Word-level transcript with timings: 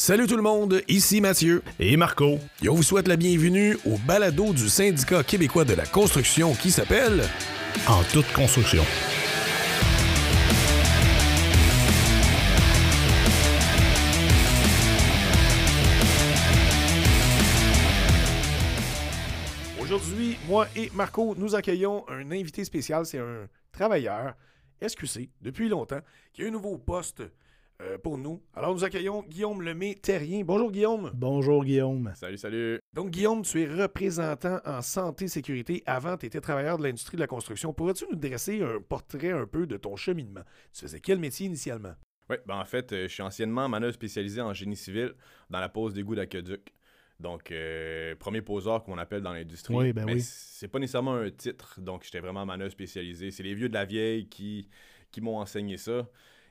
Salut 0.00 0.28
tout 0.28 0.36
le 0.36 0.42
monde, 0.42 0.80
ici 0.86 1.20
Mathieu. 1.20 1.60
Et 1.80 1.96
Marco. 1.96 2.38
Et 2.62 2.68
on 2.68 2.74
vous 2.76 2.84
souhaite 2.84 3.08
la 3.08 3.16
bienvenue 3.16 3.76
au 3.84 3.98
balado 4.06 4.52
du 4.52 4.68
syndicat 4.68 5.24
québécois 5.24 5.64
de 5.64 5.74
la 5.74 5.84
construction 5.86 6.54
qui 6.54 6.70
s'appelle 6.70 7.24
En 7.88 8.04
toute 8.04 8.32
construction. 8.32 8.84
Aujourd'hui, 19.80 20.38
moi 20.46 20.68
et 20.76 20.90
Marco, 20.94 21.34
nous 21.36 21.56
accueillons 21.56 22.08
un 22.08 22.30
invité 22.30 22.64
spécial. 22.64 23.04
C'est 23.04 23.18
un 23.18 23.48
travailleur 23.72 24.36
SQC 24.80 25.28
depuis 25.42 25.68
longtemps 25.68 26.02
qui 26.32 26.44
a 26.44 26.46
un 26.46 26.50
nouveau 26.50 26.78
poste 26.78 27.24
euh, 27.80 27.98
pour 27.98 28.18
nous. 28.18 28.42
Alors 28.54 28.74
nous 28.74 28.84
accueillons 28.84 29.22
Guillaume 29.28 29.62
Lemay-Terrien. 29.62 30.44
Bonjour 30.44 30.72
Guillaume. 30.72 31.10
Bonjour 31.14 31.64
Guillaume. 31.64 32.12
Salut, 32.14 32.36
salut. 32.36 32.80
Donc 32.92 33.10
Guillaume, 33.10 33.42
tu 33.42 33.62
es 33.62 33.66
représentant 33.66 34.60
en 34.64 34.82
santé 34.82 35.26
et 35.26 35.28
sécurité. 35.28 35.82
Avant, 35.86 36.16
tu 36.16 36.26
étais 36.26 36.40
travailleur 36.40 36.78
de 36.78 36.82
l'industrie 36.82 37.16
de 37.16 37.20
la 37.20 37.26
construction. 37.26 37.72
Pourrais-tu 37.72 38.04
nous 38.10 38.16
dresser 38.16 38.62
un 38.62 38.80
portrait 38.80 39.30
un 39.30 39.46
peu 39.46 39.66
de 39.66 39.76
ton 39.76 39.96
cheminement? 39.96 40.42
Tu 40.72 40.80
faisais 40.80 41.00
quel 41.00 41.18
métier 41.18 41.46
initialement? 41.46 41.94
Oui, 42.30 42.36
ben 42.46 42.56
en 42.56 42.64
fait, 42.64 42.92
euh, 42.92 43.08
je 43.08 43.12
suis 43.14 43.22
anciennement 43.22 43.68
manœuvre 43.68 43.94
spécialisé 43.94 44.40
en 44.40 44.52
génie 44.52 44.76
civil 44.76 45.14
dans 45.48 45.60
la 45.60 45.68
pose 45.68 45.94
d'égout 45.94 46.14
d'aqueduc. 46.14 46.74
Donc, 47.20 47.50
euh, 47.50 48.14
premier 48.16 48.42
poseur, 48.42 48.84
comme 48.84 48.94
on 48.94 48.98
appelle 48.98 49.22
dans 49.22 49.32
l'industrie. 49.32 49.74
Oui, 49.74 49.92
ben 49.92 50.04
Mais 50.04 50.14
oui. 50.14 50.20
c'est 50.20 50.68
pas 50.68 50.78
nécessairement 50.78 51.14
un 51.14 51.30
titre, 51.30 51.80
donc 51.80 52.04
j'étais 52.04 52.20
vraiment 52.20 52.46
manœuvre 52.46 52.70
spécialisé. 52.70 53.30
C'est 53.30 53.42
les 53.42 53.54
vieux 53.54 53.68
de 53.68 53.74
la 53.74 53.84
vieille 53.84 54.28
qui, 54.28 54.68
qui 55.10 55.20
m'ont 55.20 55.38
enseigné 55.38 55.78
ça. 55.78 56.06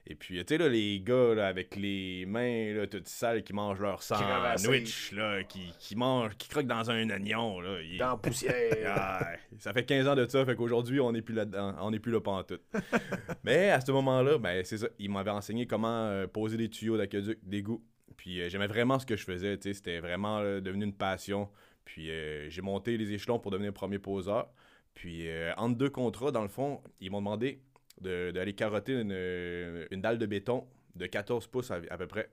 Et 0.10 0.16
puis, 0.16 0.38
tu 0.38 0.44
sais, 0.48 0.58
là, 0.58 0.70
les 0.70 1.02
gars 1.02 1.34
là, 1.36 1.48
avec 1.48 1.76
les 1.76 2.26
mains 2.26 2.74
là, 2.74 2.88
toutes 2.88 3.08
sales 3.10 3.44
qui 3.44 3.52
mangent 3.52 3.82
leur 3.82 4.02
sandwich, 4.02 5.12
là, 5.12 5.44
qui, 5.44 5.74
qui 5.80 5.96
mangent, 5.98 6.36
qui 6.38 6.48
croquent 6.48 6.68
dans 6.68 6.90
un 6.90 7.10
oignon. 7.10 7.60
Là, 7.60 7.82
ils- 7.82 7.98
Dans 7.98 8.18
poussière. 8.18 8.54
Ah, 8.86 9.32
ça 9.60 9.74
fait 9.74 9.84
15 9.84 10.08
ans 10.08 10.16
de 10.16 10.26
ça, 10.28 10.46
fait 10.46 10.56
qu'aujourd'hui, 10.56 11.00
on 11.02 11.12
n'est 11.12 11.22
plus 11.22 11.36
là-dedans. 11.36 11.76
On 11.82 11.92
n'est 11.92 12.00
plus 12.00 12.12
là 12.14 12.22
pantoute. 12.22 12.62
Mais 13.44 13.70
à 13.70 13.82
ce 13.82 13.92
moment-là, 13.92 14.38
ben, 14.38 14.64
c'est 14.64 14.78
ça. 14.78 14.88
Il 15.00 15.10
m'avait 15.12 15.32
enseigné 15.32 15.68
comment 15.68 16.06
euh, 16.08 16.26
poser 16.28 16.56
des 16.58 16.70
tuyaux 16.70 16.96
d'aqueduc, 16.98 17.40
d'égout. 17.44 17.84
Puis 18.16 18.42
euh, 18.42 18.50
j'aimais 18.50 18.68
vraiment 18.68 19.00
ce 19.00 19.06
que 19.06 19.16
je 19.18 19.24
faisais, 19.26 19.58
tu 19.58 19.64
sais. 19.70 19.74
C'était 19.74 20.00
vraiment 20.00 20.42
devenu 20.42 20.86
une 20.86 20.94
passion. 20.94 21.50
Puis 21.86 22.10
euh, 22.12 22.50
j'ai 22.50 22.62
monté 22.62 22.98
les 22.98 23.12
échelons 23.12 23.40
pour 23.40 23.52
devenir 23.52 23.74
premier 23.74 24.00
poseur. 24.00 24.48
Puis 24.94 25.28
euh, 25.28 25.52
entre 25.58 25.78
deux 25.78 25.90
contrats, 25.90 26.32
dans 26.32 26.42
le 26.44 26.48
fond, 26.48 26.82
ils 27.02 27.12
m'ont 27.12 27.20
demandé 27.20 27.54
de- 27.54 27.60
d'aller 28.02 28.54
carotter 28.54 28.94
une, 28.94 29.88
une 29.92 30.02
dalle 30.02 30.18
de 30.18 30.26
béton 30.26 30.66
de 30.96 31.06
14 31.06 31.48
pouces 31.48 31.72
à, 31.72 31.80
à 31.90 31.98
peu 31.98 32.08
près. 32.08 32.30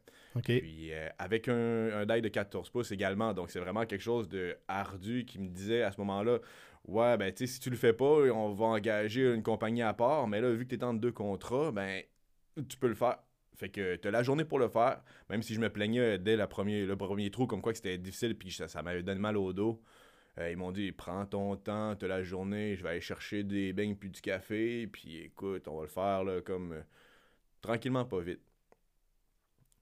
Puis 0.58 0.92
euh, 0.92 1.08
avec 1.18 1.48
un, 1.48 1.90
un 1.92 2.06
die 2.06 2.22
de 2.22 2.28
14 2.28 2.70
pouces 2.70 2.90
également. 2.92 3.32
Donc 3.34 3.50
c'est 3.50 3.60
vraiment 3.60 3.84
quelque 3.86 4.02
chose 4.02 4.28
de 4.28 4.56
ardu 4.68 5.24
qui 5.24 5.38
me 5.38 5.48
disait 5.48 5.82
à 5.82 5.92
ce 5.92 6.00
moment-là 6.00 6.38
Ouais, 6.86 7.16
ben 7.16 7.32
tu 7.32 7.46
sais, 7.46 7.54
si 7.54 7.60
tu 7.60 7.70
le 7.70 7.76
fais 7.76 7.94
pas, 7.94 8.04
on 8.04 8.52
va 8.52 8.66
engager 8.66 9.32
une 9.32 9.42
compagnie 9.42 9.80
à 9.80 9.94
part. 9.94 10.28
Mais 10.28 10.40
là, 10.42 10.50
vu 10.50 10.64
que 10.66 10.74
tu 10.74 10.80
es 10.80 10.84
entre 10.84 11.00
deux 11.00 11.12
contrats, 11.12 11.72
ben 11.72 12.02
tu 12.68 12.76
peux 12.76 12.88
le 12.88 12.94
faire. 12.94 13.18
Fait 13.56 13.70
que 13.70 13.96
tu 13.96 14.08
as 14.08 14.10
la 14.10 14.22
journée 14.22 14.44
pour 14.44 14.58
le 14.58 14.68
faire. 14.68 15.00
Même 15.30 15.42
si 15.42 15.54
je 15.54 15.60
me 15.60 15.70
plaignais 15.70 16.18
dès 16.18 16.36
la 16.36 16.46
premier, 16.46 16.84
le 16.84 16.96
premier 16.96 17.30
trou, 17.30 17.46
comme 17.46 17.62
quoi 17.62 17.72
que 17.72 17.78
c'était 17.78 17.96
difficile, 17.96 18.36
puis 18.36 18.50
ça, 18.50 18.68
ça 18.68 18.82
m'avait 18.82 19.02
donné 19.02 19.20
mal 19.20 19.36
au 19.38 19.52
dos. 19.52 19.80
Euh, 20.38 20.50
ils 20.50 20.56
m'ont 20.56 20.72
dit 20.72 20.90
prends 20.92 21.26
ton 21.26 21.56
temps, 21.56 21.94
t'as 21.96 22.08
la 22.08 22.22
journée, 22.22 22.76
je 22.76 22.82
vais 22.82 22.90
aller 22.90 23.00
chercher 23.00 23.44
des 23.44 23.72
beignes 23.72 23.96
puis 23.96 24.10
du 24.10 24.20
café, 24.20 24.86
puis 24.88 25.18
écoute, 25.18 25.68
on 25.68 25.76
va 25.76 25.82
le 25.82 25.88
faire 25.88 26.44
comme 26.44 26.72
euh, 26.72 26.82
tranquillement, 27.60 28.04
pas 28.04 28.20
vite. 28.20 28.40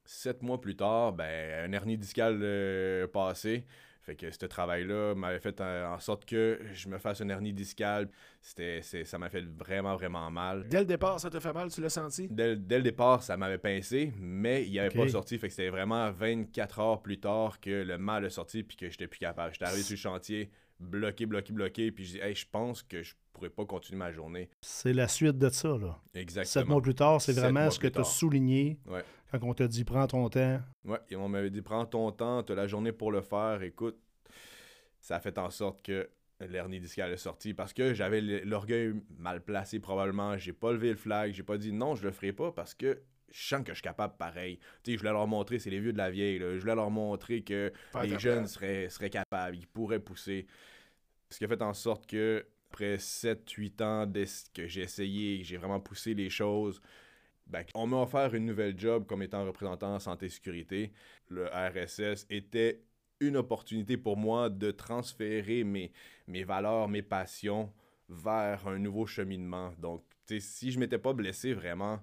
Sept 0.04 0.42
mois 0.42 0.60
plus 0.60 0.76
tard, 0.76 1.12
ben, 1.12 1.70
un 1.70 1.72
hernie 1.72 1.96
discale 1.96 2.40
euh, 2.42 3.06
passé. 3.06 3.64
Fait 4.02 4.16
que 4.16 4.30
ce 4.32 4.46
travail-là 4.46 5.14
m'avait 5.14 5.38
fait 5.38 5.60
euh, 5.60 5.86
en 5.86 5.98
sorte 6.00 6.24
que 6.24 6.58
je 6.72 6.88
me 6.88 6.98
fasse 6.98 7.20
une 7.20 7.30
hernie 7.30 7.52
discale. 7.52 8.10
C'était, 8.40 8.80
c'est- 8.82 9.04
ça 9.04 9.16
m'a 9.16 9.28
fait 9.30 9.44
vraiment, 9.46 9.94
vraiment 9.94 10.28
mal. 10.30 10.66
Dès 10.68 10.80
le 10.80 10.86
départ, 10.86 11.20
ça 11.20 11.30
te 11.30 11.38
fait 11.38 11.52
mal, 11.52 11.70
tu 11.70 11.80
l'as 11.80 11.88
senti? 11.88 12.26
Dès, 12.28 12.56
dès 12.56 12.78
le 12.78 12.82
départ, 12.82 13.22
ça 13.22 13.36
m'avait 13.36 13.58
pincé, 13.58 14.12
mais 14.18 14.66
il 14.66 14.76
avait 14.80 14.88
Ok. 14.88 15.06
pas 15.06 15.08
sorti. 15.12 15.38
Fait 15.38 15.46
que 15.46 15.54
c'était 15.54 15.68
vraiment 15.70 16.10
24 16.10 16.80
heures 16.80 17.00
plus 17.02 17.20
tard 17.20 17.60
que 17.60 17.70
le 17.84 17.96
mal 17.96 18.24
a 18.24 18.30
sorti 18.30 18.64
puis 18.64 18.76
que 18.76 18.90
j'étais 18.90 19.06
plus 19.06 19.20
capable. 19.20 19.52
J'étais 19.52 19.66
arrivé 19.66 19.82
sur 19.82 19.92
le 19.92 19.96
chantier, 19.98 20.50
bloqué, 20.82 21.26
bloqué, 21.26 21.52
bloqué, 21.52 21.92
puis 21.92 22.04
je 22.04 22.12
dis, 22.12 22.18
hey, 22.20 22.34
je 22.34 22.46
pense 22.50 22.82
que 22.82 23.02
je 23.02 23.14
pourrais 23.32 23.50
pas 23.50 23.64
continuer 23.64 23.98
ma 23.98 24.12
journée. 24.12 24.48
C'est 24.60 24.92
la 24.92 25.08
suite 25.08 25.38
de 25.38 25.48
ça, 25.48 25.76
là. 25.78 25.98
Exactement. 26.14 26.44
Sept 26.62 26.66
mois 26.68 26.82
plus 26.82 26.94
tard, 26.94 27.20
c'est 27.20 27.32
vraiment 27.32 27.70
ce 27.70 27.78
que 27.78 27.88
tu 27.88 27.98
as 27.98 28.04
souligné 28.04 28.78
Ouais. 28.86 29.02
quand 29.30 29.38
on 29.42 29.54
t'a 29.54 29.66
dit 29.68 29.84
prends 29.84 30.06
ton 30.06 30.28
temps. 30.28 30.60
Ouais, 30.84 30.98
et 31.10 31.16
on 31.16 31.28
m'avait 31.28 31.50
dit 31.50 31.62
prends 31.62 31.86
ton 31.86 32.10
temps, 32.12 32.42
t'as 32.42 32.54
la 32.54 32.66
journée 32.66 32.92
pour 32.92 33.10
le 33.12 33.22
faire, 33.22 33.62
écoute. 33.62 33.96
Ça 35.00 35.16
a 35.16 35.20
fait 35.20 35.36
en 35.38 35.50
sorte 35.50 35.82
que 35.82 36.08
l'hernie 36.40 36.78
discale 36.80 37.10
est 37.12 37.16
sortie 37.16 37.54
parce 37.54 37.72
que 37.72 37.94
j'avais 37.94 38.20
l'orgueil 38.20 38.92
mal 39.18 39.40
placé 39.42 39.80
probablement. 39.80 40.36
J'ai 40.38 40.52
pas 40.52 40.72
levé 40.72 40.90
le 40.90 40.96
flag, 40.96 41.32
j'ai 41.32 41.42
pas 41.42 41.56
dit 41.58 41.72
non, 41.72 41.94
je 41.94 42.02
le 42.04 42.12
ferai 42.12 42.32
pas 42.32 42.52
parce 42.52 42.74
que 42.74 43.00
je 43.32 43.48
sens 43.48 43.62
que 43.62 43.72
je 43.72 43.76
suis 43.76 43.82
capable 43.82 44.16
pareil. 44.16 44.58
Tu 44.82 44.90
sais, 44.90 44.92
je 44.92 44.98
voulais 44.98 45.12
leur 45.12 45.26
montrer, 45.26 45.58
c'est 45.58 45.70
les 45.70 45.80
vieux 45.80 45.92
de 45.92 45.98
la 45.98 46.10
vieille, 46.10 46.38
là. 46.38 46.54
je 46.54 46.60
voulais 46.60 46.74
leur 46.74 46.90
montrer 46.90 47.42
que 47.42 47.72
les 48.02 48.18
jeunes 48.18 48.46
seraient, 48.46 48.88
seraient 48.88 49.10
capables, 49.10 49.56
ils 49.56 49.66
pourraient 49.66 50.00
pousser. 50.00 50.46
Ce 51.30 51.38
qui 51.38 51.44
a 51.44 51.48
fait 51.48 51.62
en 51.62 51.74
sorte 51.74 52.06
que 52.06 52.46
après 52.70 52.96
7-8 52.96 53.82
ans 53.82 54.10
que 54.54 54.66
j'ai 54.66 54.80
essayé, 54.80 55.44
j'ai 55.44 55.58
vraiment 55.58 55.80
poussé 55.80 56.14
les 56.14 56.30
choses, 56.30 56.80
ben, 57.46 57.64
on 57.74 57.86
m'a 57.86 57.98
offert 57.98 58.34
une 58.34 58.46
nouvelle 58.46 58.78
job 58.78 59.06
comme 59.06 59.22
étant 59.22 59.44
représentant 59.44 59.94
en 59.94 59.98
santé 59.98 60.26
et 60.26 60.28
sécurité. 60.30 60.92
Le 61.28 61.48
RSS 61.48 62.26
était 62.30 62.82
une 63.20 63.36
opportunité 63.36 63.98
pour 63.98 64.16
moi 64.16 64.48
de 64.48 64.70
transférer 64.70 65.64
mes, 65.64 65.92
mes 66.26 66.44
valeurs, 66.44 66.88
mes 66.88 67.02
passions 67.02 67.70
vers 68.08 68.66
un 68.66 68.78
nouveau 68.78 69.06
cheminement. 69.06 69.72
Donc, 69.78 70.02
si 70.38 70.72
je 70.72 70.78
m'étais 70.78 70.98
pas 70.98 71.12
blessé 71.12 71.52
vraiment, 71.52 72.00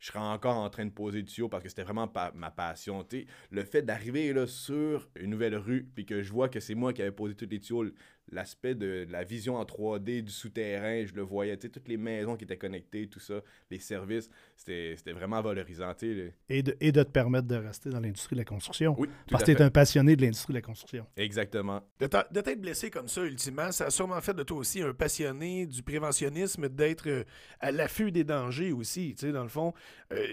je 0.00 0.06
serais 0.06 0.18
encore 0.18 0.56
en 0.56 0.70
train 0.70 0.86
de 0.86 0.90
poser 0.90 1.22
du 1.22 1.30
tuyau 1.30 1.48
parce 1.48 1.62
que 1.62 1.68
c'était 1.68 1.82
vraiment 1.82 2.10
ma 2.34 2.50
passion. 2.50 3.06
Le 3.50 3.64
fait 3.64 3.82
d'arriver 3.82 4.34
sur 4.46 5.08
une 5.14 5.30
nouvelle 5.30 5.56
rue 5.56 5.88
puis 5.94 6.06
que 6.06 6.22
je 6.22 6.32
vois 6.32 6.48
que 6.48 6.58
c'est 6.58 6.74
moi 6.74 6.92
qui 6.92 7.02
avais 7.02 7.12
posé 7.12 7.34
tous 7.34 7.48
les 7.48 7.60
tuyaux, 7.60 7.84
l'aspect 8.32 8.74
de 8.74 9.06
la 9.10 9.24
vision 9.24 9.56
en 9.56 9.64
3D 9.64 10.22
du 10.22 10.30
souterrain, 10.32 11.04
je 11.04 11.14
le 11.14 11.22
voyais, 11.22 11.56
tu 11.56 11.66
sais, 11.66 11.72
toutes 11.72 11.88
les 11.88 11.96
maisons 11.96 12.36
qui 12.36 12.44
étaient 12.44 12.56
connectées, 12.56 13.08
tout 13.08 13.20
ça, 13.20 13.40
les 13.70 13.78
services, 13.78 14.30
c'était 14.56 14.94
c'était 14.96 15.12
vraiment 15.12 15.40
valorisant. 15.42 15.92
tu 15.94 16.14
sais, 16.14 16.34
Et 16.48 16.62
de, 16.62 16.76
et 16.80 16.92
de 16.92 17.02
te 17.02 17.10
permettre 17.10 17.48
de 17.48 17.56
rester 17.56 17.90
dans 17.90 18.00
l'industrie 18.00 18.36
de 18.36 18.40
la 18.40 18.44
construction. 18.44 18.94
Oui, 18.98 19.08
tout 19.08 19.32
Parce 19.32 19.44
que 19.44 19.52
tu 19.52 19.58
es 19.58 19.62
un 19.62 19.70
passionné 19.70 20.16
de 20.16 20.22
l'industrie 20.22 20.52
de 20.52 20.58
la 20.58 20.62
construction. 20.62 21.06
Exactement. 21.16 21.82
De 21.98 22.06
t'être 22.06 22.60
blessé 22.60 22.90
comme 22.90 23.08
ça, 23.08 23.22
ultimement, 23.24 23.72
ça 23.72 23.86
a 23.86 23.90
sûrement 23.90 24.20
fait 24.20 24.34
de 24.34 24.42
toi 24.42 24.58
aussi 24.58 24.82
un 24.82 24.94
passionné 24.94 25.66
du 25.66 25.82
préventionnisme, 25.82 26.68
d'être 26.68 27.08
euh, 27.08 27.24
à 27.60 27.72
l'affût 27.72 28.12
des 28.12 28.24
dangers 28.24 28.72
aussi. 28.72 29.14
Tu 29.14 29.26
sais, 29.26 29.32
dans 29.32 29.42
le 29.42 29.48
fond, 29.48 29.74
euh, 30.12 30.26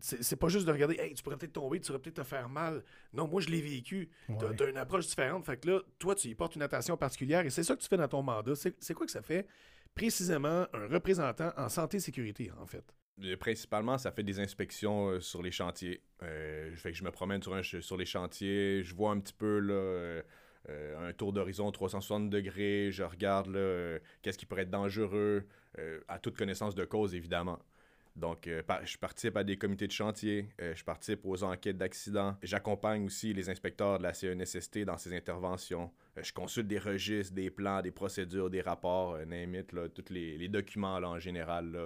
c'est 0.00 0.22
c'est 0.22 0.36
pas 0.36 0.48
juste 0.48 0.66
de 0.66 0.72
regarder, 0.72 0.96
hey, 0.98 1.14
tu 1.14 1.22
pourrais 1.22 1.36
peut-être 1.36 1.52
tomber, 1.52 1.80
tu 1.80 1.86
pourrais 1.86 1.98
peut-être 1.98 2.16
te 2.16 2.22
faire 2.22 2.48
mal. 2.48 2.82
Non, 3.12 3.26
moi, 3.26 3.40
je 3.40 3.48
l'ai 3.48 3.60
vécu. 3.60 4.10
Ouais. 4.28 4.36
t'as 4.56 4.68
une 4.68 4.76
approche 4.76 5.06
différente. 5.06 5.44
Fait 5.44 5.56
que 5.56 5.70
là, 5.70 5.80
toi, 5.98 6.14
tu 6.14 6.28
y 6.28 6.34
portes 6.34 6.56
une 6.56 6.62
attention 6.62 6.96
particulière 6.96 7.35
et 7.44 7.50
c'est 7.50 7.62
ça 7.62 7.76
que 7.76 7.82
tu 7.82 7.88
fais 7.88 7.96
dans 7.96 8.08
ton 8.08 8.22
mandat. 8.22 8.54
C'est 8.54 8.94
quoi 8.94 9.06
que 9.06 9.12
ça 9.12 9.22
fait 9.22 9.46
précisément 9.94 10.66
un 10.72 10.86
représentant 10.88 11.52
en 11.56 11.68
santé 11.68 11.96
et 11.96 12.00
sécurité, 12.00 12.50
en 12.60 12.66
fait? 12.66 12.94
Euh, 13.24 13.36
Principalement, 13.36 13.98
ça 13.98 14.12
fait 14.12 14.22
des 14.22 14.40
inspections 14.40 15.08
euh, 15.08 15.20
sur 15.20 15.42
les 15.42 15.50
chantiers. 15.50 16.02
Euh, 16.22 16.74
fait 16.76 16.92
que 16.92 16.98
je 16.98 17.04
me 17.04 17.10
promène 17.10 17.42
sur, 17.42 17.96
les 17.96 18.04
chantiers, 18.04 18.82
je 18.82 18.94
vois 18.94 19.10
un 19.10 19.20
petit 19.20 19.32
peu 19.32 19.66
euh, 19.70 20.22
un 21.08 21.12
tour 21.12 21.32
d'horizon 21.32 21.70
360 21.70 22.28
degrés, 22.28 22.90
je 22.92 23.02
regarde 23.02 23.56
qu'est-ce 24.22 24.36
qui 24.36 24.46
pourrait 24.46 24.62
être 24.62 24.70
dangereux, 24.70 25.46
à 26.08 26.18
toute 26.18 26.36
connaissance 26.36 26.74
de 26.74 26.84
cause, 26.84 27.14
évidemment. 27.14 27.58
Donc, 28.16 28.46
euh, 28.46 28.62
par- 28.62 28.84
je 28.84 28.96
participe 28.96 29.36
à 29.36 29.44
des 29.44 29.58
comités 29.58 29.86
de 29.86 29.92
chantier, 29.92 30.48
euh, 30.60 30.74
je 30.74 30.82
participe 30.82 31.20
aux 31.24 31.44
enquêtes 31.44 31.76
d'accidents. 31.76 32.34
J'accompagne 32.42 33.04
aussi 33.04 33.34
les 33.34 33.50
inspecteurs 33.50 33.98
de 33.98 34.02
la 34.04 34.14
CNSST 34.14 34.84
dans 34.86 34.96
ces 34.96 35.14
interventions. 35.14 35.92
Euh, 36.16 36.22
je 36.22 36.32
consulte 36.32 36.66
des 36.66 36.78
registres, 36.78 37.34
des 37.34 37.50
plans, 37.50 37.82
des 37.82 37.90
procédures, 37.90 38.48
des 38.48 38.62
rapports, 38.62 39.18
là, 39.18 39.88
tous 39.94 40.10
les, 40.10 40.48
documents 40.48 40.94
en 40.94 41.18
général 41.18 41.76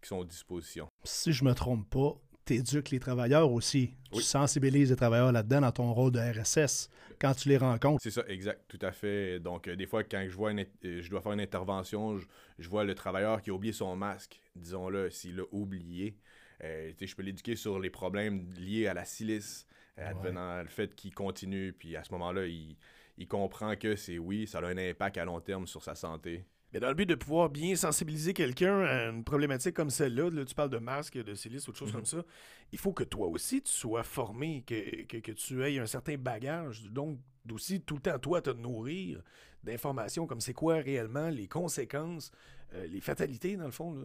qui 0.00 0.08
sont 0.08 0.22
à 0.22 0.24
disposition. 0.24 0.88
Si 1.04 1.32
je 1.32 1.44
me 1.44 1.52
trompe 1.54 1.90
pas, 1.90 2.16
tu 2.48 2.54
éduques 2.54 2.90
les 2.90 2.98
travailleurs 3.00 3.50
aussi. 3.52 3.94
Tu 4.10 4.18
Oui. 4.18 4.22
sensibilises 4.22 4.90
les 4.90 4.96
travailleurs 4.96 5.32
là-dedans 5.32 5.60
dans 5.60 5.72
ton 5.72 5.92
rôle 5.92 6.12
de 6.12 6.18
RSS 6.18 6.88
quand 7.20 7.34
tu 7.34 7.48
les 7.48 7.58
rencontres. 7.58 8.02
C'est 8.02 8.10
ça, 8.10 8.22
exact, 8.28 8.62
tout 8.68 8.78
à 8.80 8.90
fait. 8.92 9.38
Donc, 9.40 9.68
euh, 9.68 9.76
des 9.76 9.86
fois, 9.86 10.02
quand 10.04 10.24
je 10.28 10.34
vois 10.34 10.50
une 10.52 10.60
euh, 10.84 11.02
je 11.02 11.10
dois 11.10 11.20
faire 11.20 11.32
une 11.32 11.40
intervention, 11.40 12.16
je, 12.18 12.26
je 12.58 12.68
vois 12.68 12.84
le 12.84 12.94
travailleur 12.94 13.42
qui 13.42 13.50
a 13.50 13.52
oublié 13.54 13.72
son 13.72 13.94
masque, 13.96 14.40
disons-le, 14.56 15.10
s'il 15.10 15.36
l'a 15.36 15.42
oublié. 15.52 16.16
euh, 16.64 16.92
tu 16.96 17.06
je 17.06 17.14
peux 17.14 17.22
l'éduquer 17.22 17.54
sur 17.54 17.78
les 17.78 17.90
problèmes 17.90 18.50
liés 18.54 18.86
à 18.88 18.94
la 18.94 19.04
silice, 19.04 19.66
euh, 19.98 20.12
Ouais. 20.14 20.62
le 20.62 20.68
fait 20.68 20.94
qu'il 20.94 21.14
continue. 21.14 21.72
Puis 21.72 21.94
à 21.96 22.02
ce 22.04 22.10
moment-là, 22.12 22.46
il, 22.46 22.76
il 23.18 23.28
comprend 23.28 23.76
que 23.76 23.94
c'est 23.94 24.18
oui, 24.18 24.46
ça 24.46 24.58
a 24.58 24.66
un 24.66 24.78
impact 24.78 25.18
à 25.18 25.24
long 25.24 25.40
terme 25.40 25.66
sur 25.66 25.82
sa 25.82 25.94
santé. 25.94 26.44
Mais 26.72 26.80
dans 26.80 26.88
le 26.88 26.94
but 26.94 27.06
de 27.06 27.14
pouvoir 27.14 27.48
bien 27.48 27.74
sensibiliser 27.76 28.34
quelqu'un 28.34 28.80
à 28.82 29.08
une 29.08 29.24
problématique 29.24 29.74
comme 29.74 29.88
celle-là, 29.90 30.30
là, 30.30 30.44
tu 30.44 30.54
parles 30.54 30.70
de 30.70 30.78
masque, 30.78 31.16
de 31.16 31.34
silice, 31.34 31.68
autre 31.68 31.78
chose 31.78 31.88
Mhm. 31.88 31.94
comme 31.96 32.04
ça, 32.04 32.22
il 32.72 32.78
faut 32.78 32.92
que 32.92 33.04
toi 33.04 33.26
aussi 33.28 33.62
tu 33.62 33.72
sois 33.72 34.02
formé, 34.02 34.62
que, 34.66 35.04
que, 35.04 35.16
que 35.16 35.32
tu 35.32 35.62
aies 35.64 35.78
un 35.78 35.86
certain 35.86 36.16
bagage. 36.18 36.82
Donc, 36.90 37.18
aussi 37.50 37.80
tout 37.80 37.94
le 37.94 38.00
temps, 38.02 38.18
toi, 38.18 38.42
te 38.42 38.50
nourrir 38.50 39.22
d'informations 39.64 40.26
comme 40.26 40.40
c'est 40.40 40.52
quoi 40.52 40.74
réellement 40.76 41.30
les 41.30 41.48
conséquences, 41.48 42.30
euh, 42.74 42.86
les 42.86 43.00
fatalités, 43.00 43.56
dans 43.56 43.64
le 43.64 43.70
fond. 43.70 43.94
là. 43.94 44.04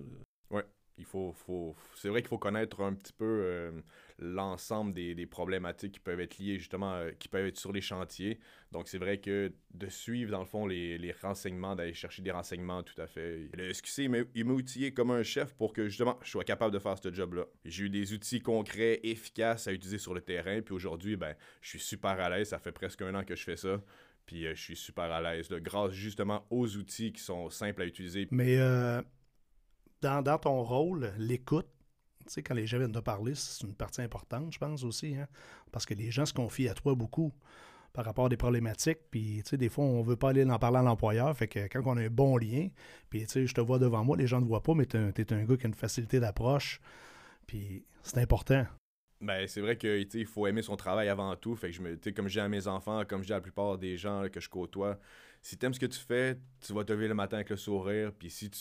Il 0.97 1.05
faut, 1.05 1.33
faut, 1.33 1.75
c'est 1.95 2.09
vrai 2.09 2.21
qu'il 2.21 2.29
faut 2.29 2.37
connaître 2.37 2.81
un 2.81 2.93
petit 2.93 3.13
peu 3.13 3.25
euh, 3.25 3.71
l'ensemble 4.19 4.93
des, 4.93 5.15
des 5.15 5.25
problématiques 5.25 5.93
qui 5.93 5.99
peuvent 5.99 6.19
être 6.19 6.37
liées 6.37 6.57
justement, 6.59 6.93
euh, 6.93 7.11
qui 7.17 7.27
peuvent 7.27 7.45
être 7.47 7.57
sur 7.57 7.71
les 7.71 7.81
chantiers. 7.81 8.39
Donc 8.71 8.87
c'est 8.87 8.97
vrai 8.97 9.17
que 9.19 9.51
de 9.73 9.87
suivre 9.89 10.31
dans 10.31 10.39
le 10.39 10.45
fond 10.45 10.65
les, 10.67 10.97
les 10.97 11.11
renseignements, 11.11 11.75
d'aller 11.75 11.93
chercher 11.93 12.21
des 12.21 12.31
renseignements, 12.31 12.83
tout 12.83 12.99
à 13.01 13.07
fait. 13.07 13.49
Le 13.53 13.69
SQC, 13.73 14.03
il 14.03 14.09
m'a- 14.09 14.17
il 14.35 14.45
m'a 14.45 14.53
outillé 14.53 14.93
comme 14.93 15.11
un 15.11 15.23
chef 15.23 15.53
pour 15.55 15.73
que 15.73 15.87
justement 15.87 16.19
je 16.23 16.29
sois 16.29 16.43
capable 16.43 16.73
de 16.73 16.79
faire 16.79 16.97
ce 17.01 17.11
job-là. 17.13 17.45
J'ai 17.65 17.85
eu 17.85 17.89
des 17.89 18.13
outils 18.13 18.39
concrets, 18.39 18.99
efficaces 19.03 19.67
à 19.67 19.73
utiliser 19.73 19.97
sur 19.97 20.13
le 20.13 20.21
terrain, 20.21 20.61
puis 20.61 20.73
aujourd'hui, 20.75 21.15
ben, 21.15 21.35
je 21.61 21.69
suis 21.69 21.79
super 21.79 22.11
à 22.19 22.29
l'aise. 22.29 22.49
Ça 22.49 22.59
fait 22.59 22.71
presque 22.71 23.01
un 23.01 23.13
an 23.15 23.23
que 23.23 23.35
je 23.35 23.43
fais 23.43 23.57
ça. 23.57 23.81
Puis 24.25 24.47
euh, 24.47 24.55
je 24.55 24.61
suis 24.61 24.75
super 24.77 25.11
à 25.11 25.21
l'aise, 25.21 25.49
grâce 25.49 25.91
justement 25.91 26.45
aux 26.49 26.77
outils 26.77 27.11
qui 27.11 27.21
sont 27.21 27.49
simples 27.49 27.81
à 27.81 27.85
utiliser. 27.85 28.27
Mais 28.31 28.57
euh, 28.57 29.01
dans, 30.03 30.37
ton 30.37 30.61
rôle, 30.63 31.13
l'écoute, 31.17 31.67
tu 32.25 32.33
sais, 32.33 32.43
quand 32.43 32.53
les 32.53 32.67
gens 32.67 32.77
viennent 32.77 32.91
de 32.91 32.99
parler, 32.99 33.33
c'est 33.35 33.65
une 33.65 33.75
partie 33.75 34.01
importante, 34.01 34.53
je 34.53 34.59
pense 34.59 34.83
aussi, 34.83 35.15
hein, 35.15 35.27
parce 35.71 35.85
que 35.85 35.93
les 35.93 36.11
gens 36.11 36.25
se 36.25 36.33
confient 36.33 36.69
à 36.69 36.73
toi 36.73 36.95
beaucoup 36.95 37.33
par 37.93 38.05
rapport 38.05 38.25
à 38.25 38.29
des 38.29 38.37
problématiques, 38.37 38.99
puis 39.11 39.41
tu 39.43 39.51
sais, 39.51 39.57
des 39.57 39.69
fois, 39.69 39.85
on 39.85 40.01
veut 40.01 40.15
pas 40.15 40.29
aller 40.29 40.43
en 40.43 40.57
parler 40.57 40.77
à 40.77 40.81
l'employeur, 40.81 41.35
fait 41.37 41.47
que 41.47 41.67
quand 41.67 41.81
on 41.85 41.97
a 41.97 42.01
un 42.01 42.09
bon 42.09 42.37
lien, 42.37 42.69
puis 43.09 43.21
tu 43.21 43.27
sais, 43.27 43.47
je 43.47 43.53
te 43.53 43.61
vois 43.61 43.77
devant 43.77 44.03
moi, 44.03 44.17
les 44.17 44.27
gens 44.27 44.39
ne 44.39 44.45
te 44.45 44.47
voient 44.47 44.63
pas, 44.63 44.73
mais 44.73 44.85
tu 44.85 44.97
es, 44.97 45.33
un 45.33 45.43
gars 45.43 45.57
qui 45.57 45.65
a 45.65 45.67
une 45.67 45.73
facilité 45.73 46.19
d'approche, 46.19 46.81
puis 47.45 47.85
c'est 48.01 48.17
important. 48.17 48.65
Ben, 49.21 49.47
c'est 49.47 49.61
vrai 49.61 49.77
que 49.77 50.05
il 50.13 50.25
faut 50.25 50.47
aimer 50.47 50.61
son 50.61 50.75
travail 50.75 51.07
avant 51.07 51.33
tout. 51.37 51.55
Fait 51.55 51.69
que 51.69 51.75
je 51.75 51.81
me, 51.81 51.95
comme 52.11 52.27
je 52.27 52.33
dis 52.33 52.39
à 52.41 52.49
mes 52.49 52.67
enfants, 52.67 53.03
comme 53.07 53.21
je 53.21 53.27
dis 53.27 53.31
à 53.31 53.37
la 53.37 53.41
plupart 53.41 53.77
des 53.77 53.95
gens 53.95 54.27
que 54.29 54.41
je 54.41 54.49
côtoie, 54.49 54.99
si 55.43 55.57
t'aimes 55.57 55.73
ce 55.75 55.79
que 55.79 55.85
tu 55.85 55.99
fais, 55.99 56.37
tu 56.65 56.73
vas 56.73 56.83
te 56.83 56.91
lever 56.93 57.07
le 57.07 57.13
matin 57.13 57.35
avec 57.35 57.49
le 57.51 57.57
sourire. 57.57 58.11
Puis 58.17 58.29
si 58.31 58.49
tu, 58.49 58.59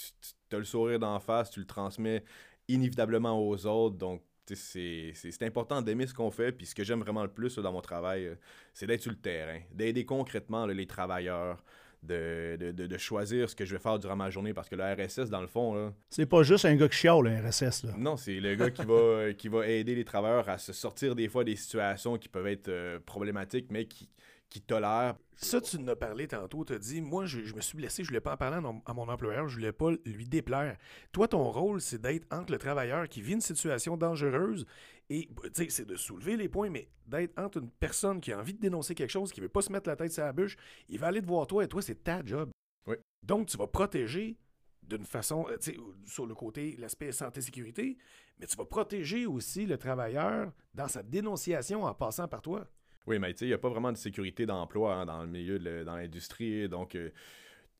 as 0.55 0.59
le 0.59 0.65
sourire 0.65 0.99
d'en 0.99 1.19
face, 1.21 1.49
tu 1.51 1.61
le 1.61 1.67
transmets 1.67 2.23
inévitablement 2.69 3.39
aux 3.41 3.67
autres. 3.67 3.97
Donc, 3.97 4.23
c'est- 4.53 5.13
important 5.43 5.81
d'aimer 5.81 6.07
ce 6.07 6.13
qu'on 6.15 6.31
fait. 6.31 6.53
Puis 6.53 6.67
ce 6.67 6.75
que 6.75 6.85
j'aime 6.85 7.01
vraiment 7.01 7.23
le 7.23 7.31
plus 7.31 7.57
là, 7.57 7.63
dans 7.63 7.73
mon 7.73 7.81
travail, 7.81 8.27
euh, 8.27 8.35
c'est 8.75 8.87
d'être 8.87 9.01
sur 9.03 9.11
le 9.13 9.17
terrain, 9.19 9.61
d'aider 9.73 10.05
concrètement 10.05 10.67
là, 10.67 10.75
les 10.75 10.87
travailleurs, 10.87 11.63
de, 12.03 12.57
de, 12.59 12.73
de- 12.73 12.99
choisir 12.99 13.49
ce 13.49 13.55
que 13.55 13.65
je 13.65 13.77
vais 13.77 13.81
faire 13.81 13.97
durant 14.01 14.17
ma 14.17 14.29
journée. 14.29 14.53
Parce 14.53 14.69
que 14.69 14.75
le 14.75 14.83
RSS, 14.83 15.31
dans 15.31 15.41
le 15.41 15.47
fond, 15.47 15.95
C'est 16.11 16.27
pas 16.27 16.43
juste 16.43 16.65
un 16.65 16.75
gars 16.75 16.89
qui 16.89 16.97
chiale, 16.97 17.23
le 17.23 17.31
RSS, 17.49 17.85
là. 17.85 17.95
non, 17.97 18.17
c'est 18.17 18.41
le 18.41 18.57
gars 18.57 18.73
qui 18.73 18.85
va, 18.85 18.95
euh, 18.95 19.33
qui 19.35 19.47
va 19.47 19.69
aider 19.69 19.95
les 19.95 20.05
travailleurs 20.05 20.49
à 20.49 20.59
se 20.59 20.73
sortir 20.73 21.15
des 21.15 21.29
fois 21.29 21.45
des 21.45 21.55
situations 21.55 22.19
qui 22.19 22.29
peuvent 22.29 22.49
être 22.49 22.67
euh, 22.69 22.99
problématiques, 23.07 23.67
mais 23.71 23.85
qui, 23.87 24.09
qui 24.53 24.61
tolèrent. 24.61 25.17
Ça, 25.35 25.61
tu 25.63 25.79
en 25.79 25.89
as 25.89 25.97
parlé 25.97 26.29
tantôt, 26.29 26.65
tu 26.65 26.75
as 26.75 26.79
dit, 26.79 27.01
moi, 27.01 27.25
je, 27.25 27.41
je 27.43 27.55
me 27.55 27.61
suis 27.63 27.77
blessé, 27.77 28.05
je 28.05 28.09
voulais 28.09 28.21
pas 28.21 28.35
en 28.35 28.37
parler 28.37 28.59
à, 28.59 28.61
mon- 28.61 29.09
employeur, 29.09 29.49
je 29.49 29.57
voulais 29.57 29.73
pas 29.73 29.91
lui 30.05 30.29
déplaire. 30.29 30.77
Toi, 31.11 31.27
ton 31.27 31.51
rôle, 31.51 31.81
c'est 31.81 32.01
d'être 32.01 32.27
entre 32.31 32.53
le 32.53 32.59
travailleur 32.59 33.09
qui 33.09 33.23
vit 33.23 33.33
une 33.33 33.41
situation 33.41 33.97
dangereuse 33.97 34.67
et, 35.09 35.29
bah, 35.31 35.43
tu 35.45 35.65
sais, 35.65 35.71
c'est 35.71 35.85
de 35.87 35.97
soulever 35.97 36.37
les 36.37 36.49
points, 36.49 36.69
mais 36.69 36.89
d'être 37.07 37.37
entre 37.39 37.59
une 37.59 37.71
personne 37.71 38.21
qui 38.21 38.31
a 38.31 38.39
envie 38.39 38.53
de 38.53 38.61
dénoncer 38.61 38.95
quelque 38.95 39.11
chose, 39.11 39.33
qui 39.33 39.41
veut 39.41 39.49
pas 39.49 39.63
se 39.63 39.73
mettre 39.73 39.89
la 39.89 39.97
tête 39.97 40.13
sur 40.13 40.23
la 40.23 40.33
bûche, 40.33 40.57
il 40.89 40.99
va 40.99 41.07
aller 41.07 41.23
te 41.23 41.27
voir 41.27 41.47
toi 41.47 41.65
et 41.65 41.69
toi, 41.69 41.81
c'est 41.81 42.05
ta 42.05 42.23
job. 42.25 42.51
Oui. 42.87 42.97
Donc, 43.23 43.49
tu 43.49 43.57
vas 43.57 43.67
protéger 43.67 44.37
d'une 44.83 45.05
façon, 45.05 45.47
euh, 45.49 45.57
tu 45.57 45.73
sais, 45.73 45.79
sur 46.05 46.27
le 46.27 46.35
côté, 46.35 46.77
l'aspect 46.79 47.11
santé-sécurité, 47.11 47.97
mais 48.39 48.47
tu 48.47 48.57
vas 48.57 48.67
protéger 48.67 49.27
aussi 49.27 49.65
le 49.65 49.79
travailleur 49.79 50.53
dans 50.75 50.89
sa 50.89 51.03
dénonciation 51.03 51.85
en 51.85 51.95
passant 51.95 52.29
par 52.29 52.43
toi. 52.43 52.67
Oui, 53.07 53.19
mais 53.19 53.33
tu 53.33 53.41
sais, 53.41 53.45
il 53.47 53.49
n'y 53.49 53.55
a 53.55 53.59
pas 53.59 53.69
vraiment 53.69 53.93
de 53.93 53.97
sécurité 53.97 54.47
d'emploi 54.47 54.95
hein, 54.95 55.07
dans 55.07 55.23
le 55.23 55.29
milieu, 55.29 55.59
de 55.59 55.83
dans 55.85 55.97
l'industrie. 55.97 56.69
Donc, 56.69 56.95
euh, 56.95 57.11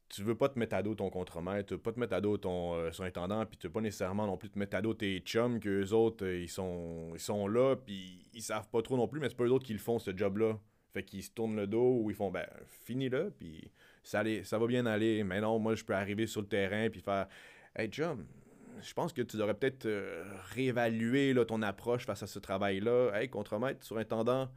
tu 0.09 0.23
veux 0.23 0.35
pas 0.35 0.49
te 0.49 0.59
mettre 0.59 0.75
à 0.75 0.83
dos 0.83 0.95
ton 0.95 1.09
contremaître, 1.11 1.69
tu 1.69 1.75
veux 1.75 1.81
pas 1.81 1.93
te 1.93 1.99
mettre 1.99 2.15
à 2.15 2.21
dos 2.21 2.37
ton 2.37 2.75
euh, 2.75 2.91
surintendant, 2.93 3.47
puis 3.47 3.57
tu 3.57 3.67
veux 3.67 3.73
pas 3.73 3.81
nécessairement 3.81 4.27
non 4.27 4.37
plus 4.37 4.51
te 4.51 4.59
mettre 4.59 4.77
à 4.77 4.83
dos 4.83 4.95
tes 4.95 5.21
chums, 5.21 5.59
qu'eux 5.59 5.91
autres, 5.93 6.27
euh, 6.27 6.39
ils, 6.41 6.49
sont, 6.49 7.11
ils 7.15 7.21
sont 7.21 7.49
là, 7.49 7.77
puis 7.77 8.29
ils 8.35 8.43
savent 8.43 8.69
pas 8.69 8.83
trop 8.83 8.97
non 8.97 9.09
plus, 9.09 9.21
mais 9.21 9.29
c'est 9.29 9.37
pas 9.37 9.45
eux 9.45 9.53
autres 9.53 9.65
qui 9.65 9.73
le 9.73 9.79
font, 9.79 9.99
ce 9.99 10.17
job-là. 10.17 10.59
Fait 10.93 11.03
qu'ils 11.03 11.23
se 11.23 11.31
tournent 11.31 11.57
le 11.57 11.67
dos 11.67 12.01
ou 12.03 12.11
ils 12.11 12.17
font, 12.17 12.31
ben, 12.31 12.47
finis-le, 12.85 13.33
puis 13.39 13.71
ça, 14.03 14.23
ça 14.45 14.59
va 14.59 14.67
bien 14.67 14.85
aller. 14.85 15.25
Mais 15.25 15.41
non, 15.41 15.59
moi, 15.59 15.75
je 15.75 15.85
peux 15.85 15.95
arriver 15.95 16.27
sur 16.27 16.43
le 16.43 16.49
terrain, 16.49 16.91
puis 16.91 17.01
faire, 17.01 17.29
hey, 17.75 17.89
chum, 17.89 18.27
je 18.83 18.93
pense 18.93 19.13
que 19.15 19.23
tu 19.23 19.39
devrais 19.39 19.55
peut-être 19.55 19.87
euh, 19.87 20.25
réévaluer 20.55 21.33
là, 21.33 21.47
ton 21.47 21.63
approche 21.63 22.05
face 22.05 22.23
à 22.23 22.27
ce 22.27 22.39
travail-là. 22.39 23.13
Hey, 23.15 23.31
contremaître, 23.31 23.83
surintendant, 23.85 24.51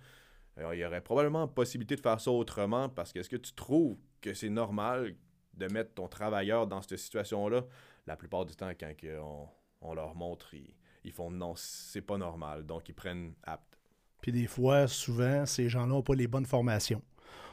alors, 0.57 0.74
il 0.74 0.80
y 0.80 0.86
aurait 0.86 1.02
probablement 1.02 1.48
possibilité 1.48 1.96
de 1.96 2.02
faire 2.02 2.19
ça 2.19 2.31
autrement 2.31 2.88
parce 2.90 3.12
que 3.12 3.19
est-ce 3.19 3.30
que 3.30 3.36
tu 3.36 3.54
trouves 3.54 3.98
que 4.22 4.34
c'est 4.34 4.50
normal 4.50 5.16
de 5.54 5.68
mettre 5.68 5.94
ton 5.94 6.07
travailleur 6.07 6.68
dans 6.68 6.81
cette 6.81 6.98
situation-là? 6.98 7.66
La 8.07 8.16
plupart 8.16 8.46
du 8.46 8.56
temps, 8.56 8.72
quand 8.80 8.92
on, 9.22 9.48
on 9.81 9.94
leur 9.94 10.16
montre, 10.16 10.54
ils, 10.54 10.74
ils 11.04 11.12
font 11.12 11.30
non, 11.31 11.54
c'est 11.56 12.02
pas 12.02 12.18
normal. 12.18 12.66
Donc, 12.66 12.88
ils 12.88 12.96
prennent 12.96 13.34
apte. 13.44 13.78
Puis 14.22 14.31
des 14.31 14.48
fois, 14.48 14.88
souvent, 14.88 15.46
ces 15.46 15.69
gens-là 15.69 15.88
n'ont 15.88 16.02
pas 16.02 16.16
les 16.16 16.28
bonnes 16.28 16.46
formations. 16.46 17.01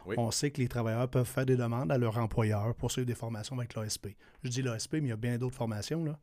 Oui. 0.06 0.14
On 0.18 0.30
sait 0.30 0.50
que 0.50 0.60
les 0.60 0.68
travailleurs 0.68 1.08
peuvent 1.08 1.26
faire 1.26 1.46
des 1.46 1.56
demandes 1.56 1.90
à 1.92 1.98
leur 1.98 2.18
employeur 2.18 2.74
pour 2.74 2.90
suivre 2.90 3.06
des 3.06 3.14
formations 3.14 3.58
avec 3.58 3.74
l'ASP. 3.74 4.08
Je 4.42 4.48
dis 4.48 4.62
l'ASP, 4.62 4.94
mais 4.94 5.00
il 5.00 5.08
y 5.08 5.12
a 5.12 5.16
bien 5.16 5.38
d'autres 5.38 5.54
formations. 5.56 6.04
Là. 6.04 6.18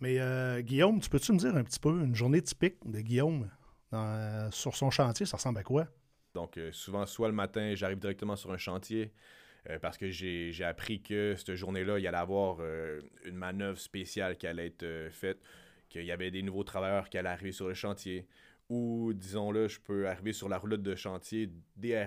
Mais 0.00 0.18
euh, 0.18 0.60
Guillaume, 0.60 1.00
tu 1.00 1.08
peux-tu 1.08 1.32
me 1.32 1.38
dire 1.38 1.54
un 1.56 1.64
petit 1.64 1.78
peu 1.80 1.90
une 2.04 2.14
journée 2.14 2.42
typique 2.42 2.76
de 2.84 3.00
Guillaume 3.00 3.48
dans- 3.90 4.50
sur 4.50 4.76
son 4.76 4.90
chantier, 4.90 5.24
ça 5.24 5.36
ressemble 5.36 5.58
à 5.58 5.62
quoi? 5.62 5.86
Donc, 6.36 6.58
euh, 6.58 6.70
souvent, 6.70 7.06
soit 7.06 7.28
le 7.28 7.34
matin, 7.34 7.74
j'arrive 7.74 7.98
directement 7.98 8.36
sur 8.36 8.52
un 8.52 8.58
chantier 8.58 9.10
euh, 9.70 9.78
parce 9.78 9.96
que 9.96 10.10
j'ai 10.10 10.64
appris 10.64 11.00
que 11.00 11.34
cette 11.34 11.54
journée-là, 11.54 11.98
il 11.98 12.02
y 12.02 12.06
allait 12.06 12.18
avoir 12.18 12.58
euh, 12.60 13.00
une 13.24 13.36
manœuvre 13.36 13.78
spéciale 13.78 14.36
qui 14.36 14.46
allait 14.46 14.66
être 14.66 15.08
faite, 15.10 15.38
qu'il 15.88 16.04
y 16.04 16.12
avait 16.12 16.30
des 16.30 16.42
nouveaux 16.42 16.62
travailleurs 16.62 17.08
qui 17.08 17.16
allaient 17.16 17.30
arriver 17.30 17.52
sur 17.52 17.68
le 17.68 17.72
chantier. 17.72 18.26
Ou, 18.68 19.14
disons-le, 19.14 19.66
je 19.66 19.80
peux 19.80 20.06
arriver 20.08 20.34
sur 20.34 20.50
la 20.50 20.58
roulotte 20.58 20.82
de 20.82 20.94
chantier 20.94 21.48
des 21.74 22.06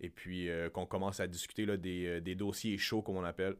et 0.00 0.10
puis 0.10 0.48
qu'on 0.72 0.86
commence 0.86 1.20
à 1.20 1.28
discuter 1.28 1.66
des, 1.78 2.20
des 2.20 2.34
dossiers 2.34 2.76
chauds, 2.78 3.02
comme 3.02 3.16
on 3.16 3.24
appelle, 3.24 3.56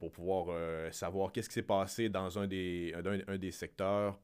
pour 0.00 0.10
pouvoir 0.10 0.92
savoir 0.92 1.30
qu'est-ce 1.30 1.48
qui 1.48 1.54
s'est 1.54 1.62
passé 1.62 2.08
dans 2.08 2.38
un 2.38 2.46
des, 2.48 3.50
secteurs 3.52 4.18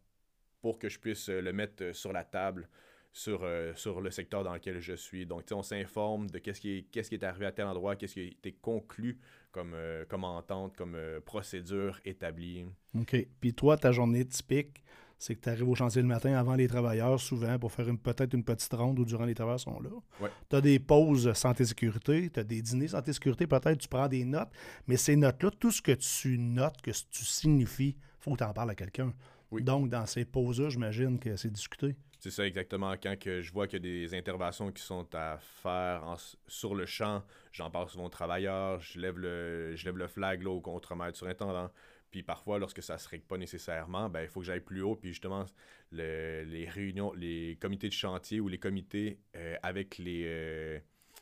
pour 0.60 0.78
que 0.78 0.88
je 0.88 0.98
puisse 0.98 1.28
le 1.28 1.52
mettre 1.52 1.94
sur 1.94 2.12
la 2.12 2.24
table 2.24 2.68
sur, 3.16 3.42
euh, 3.44 3.72
sur 3.76 4.00
le 4.00 4.10
secteur 4.10 4.42
dans 4.42 4.52
lequel 4.52 4.80
je 4.80 4.92
suis. 4.92 5.24
Donc, 5.24 5.44
on 5.52 5.62
s'informe 5.62 6.28
de 6.28 6.38
qu'est-ce 6.40 6.60
qui, 6.60 6.78
est, 6.78 6.82
qu'est-ce 6.90 7.08
qui 7.08 7.14
est 7.14 7.22
arrivé 7.24 7.46
à 7.46 7.52
tel 7.52 7.64
endroit, 7.66 7.94
qu'est-ce 7.94 8.14
qui 8.14 8.20
a 8.20 8.24
été 8.24 8.52
conclu 8.52 9.18
comme, 9.52 9.70
euh, 9.72 10.04
comme 10.06 10.24
entente, 10.24 10.76
comme 10.76 10.96
euh, 10.96 11.20
procédure 11.20 12.00
établie. 12.04 12.66
OK. 12.98 13.16
Puis 13.40 13.54
toi, 13.54 13.76
ta 13.76 13.92
journée 13.92 14.24
typique, 14.24 14.82
c'est 15.16 15.36
que 15.36 15.40
tu 15.42 15.48
arrives 15.48 15.68
au 15.68 15.76
chantier 15.76 16.02
le 16.02 16.08
matin 16.08 16.34
avant 16.34 16.56
les 16.56 16.66
travailleurs, 16.66 17.20
souvent, 17.20 17.56
pour 17.56 17.70
faire 17.70 17.88
une- 17.88 18.00
peut-être 18.00 18.34
une 18.34 18.42
petite 18.42 18.72
ronde 18.74 18.98
ou 18.98 19.04
durant 19.04 19.24
les 19.26 19.34
travailleurs 19.34 19.60
sont 19.60 19.78
là. 19.80 19.90
Ouais. 20.20 20.28
Tu 20.50 20.56
as 20.56 20.60
des 20.60 20.80
pauses 20.80 21.32
santé-sécurité, 21.34 22.28
tu 22.30 22.40
as 22.40 22.44
des 22.44 22.60
dîners 22.62 22.88
santé-sécurité, 22.88 23.46
peut-être 23.46 23.78
tu 23.78 23.86
prends 23.88 24.08
des 24.08 24.24
notes, 24.24 24.50
mais 24.88 24.96
ces 24.96 25.14
notes-là, 25.14 25.52
tout 25.52 25.70
ce 25.70 25.80
que 25.80 25.92
tu 25.92 26.36
notes, 26.36 26.82
que 26.82 26.90
tu 26.90 27.24
signifies, 27.24 27.96
faut 28.18 28.32
que 28.32 28.38
tu 28.38 28.44
en 28.44 28.52
parles 28.52 28.70
à 28.70 28.74
quelqu'un. 28.74 29.14
Oui. 29.52 29.62
Donc, 29.62 29.88
dans 29.88 30.04
ces 30.04 30.24
pauses-là, 30.24 30.68
j'imagine 30.68 31.20
que 31.20 31.36
c'est 31.36 31.52
discuté. 31.52 31.94
C'est 32.24 32.30
ça 32.30 32.46
exactement. 32.46 32.94
Quand 32.94 33.18
que 33.18 33.42
je 33.42 33.52
vois 33.52 33.66
qu'il 33.66 33.84
y 33.84 33.86
a 33.86 34.08
des 34.08 34.14
interventions 34.14 34.72
qui 34.72 34.82
sont 34.82 35.06
à 35.14 35.36
faire 35.62 36.04
en- 36.04 36.16
sur 36.46 36.74
le 36.74 36.86
champ, 36.86 37.22
j'en 37.52 37.70
parle 37.70 37.90
souvent 37.90 38.06
aux 38.06 38.08
travailleurs, 38.08 38.80
je 38.80 38.98
lève 38.98 39.18
le, 39.18 39.76
je 39.76 39.84
lève 39.84 39.98
le 39.98 40.06
flag 40.06 40.42
là, 40.42 40.48
au 40.48 40.62
contremaître 40.62 41.18
surintendant. 41.18 41.70
Puis 42.10 42.22
parfois, 42.22 42.58
lorsque 42.58 42.82
ça 42.82 42.94
ne 42.94 42.98
se 42.98 43.10
règle 43.10 43.24
pas 43.24 43.36
nécessairement, 43.36 44.08
ben, 44.08 44.22
il 44.22 44.28
faut 44.28 44.40
que 44.40 44.46
j'aille 44.46 44.60
plus 44.60 44.80
haut. 44.80 44.96
Puis 44.96 45.10
justement, 45.10 45.44
le- 45.92 46.44
les 46.44 46.66
réunions, 46.66 47.12
les 47.12 47.58
comités 47.60 47.88
de 47.88 47.92
chantier 47.92 48.40
ou 48.40 48.48
les 48.48 48.56
comités 48.58 49.18
euh, 49.36 49.56
avec, 49.62 49.98
les, 49.98 50.22
euh, 50.24 50.78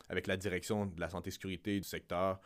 avec 0.09 0.29
la 0.29 0.37
direction 0.37 0.87
de 0.87 1.01
la 1.01 1.11
santé-sécurité 1.11 1.81
du 1.81 1.89
secteur, 1.89 2.41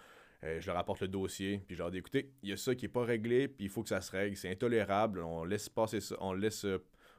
euh, 0.44 0.62
je 0.62 0.66
leur 0.66 0.78
apporte 0.78 1.02
le 1.02 1.08
dossier, 1.08 1.62
puis 1.66 1.76
je 1.76 1.82
leur 1.82 1.90
dis 1.90 1.98
écoutez, 1.98 2.30
il 2.42 2.48
y 2.48 2.52
a 2.54 2.56
ça 2.56 2.75
qui 2.75 2.86
n'est 2.86 2.92
pas 2.92 3.04
réglé, 3.04 3.48
puis 3.48 3.66
il 3.66 3.70
faut 3.70 3.82
que 3.82 3.90
ça 3.90 4.00
se 4.00 4.12
règle, 4.12 4.34
c'est 4.34 4.50
intolérable, 4.50 5.20
on 5.20 5.44
laisse 5.44 5.68
passer 5.68 6.00
ça, 6.00 6.16
on 6.20 6.32
laisse, 6.32 6.64